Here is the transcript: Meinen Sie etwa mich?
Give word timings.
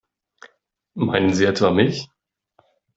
Meinen 0.95 1.35
Sie 1.35 1.45
etwa 1.45 1.69
mich? 1.69 2.09